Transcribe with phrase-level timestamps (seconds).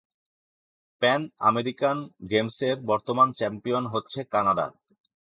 [1.01, 1.97] Pan American
[2.29, 4.67] গেমসের বর্তমান champion হচ্ছে কানাডা।